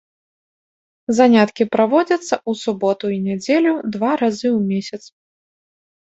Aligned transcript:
Заняткі 1.17 1.63
праводзяцца 1.75 2.23
ў 2.23 2.51
суботу 2.61 3.05
і 3.15 3.19
нядзелю 3.27 3.73
два 3.97 4.09
разы 4.23 4.47
ў 4.57 4.71
месяц. 4.71 4.99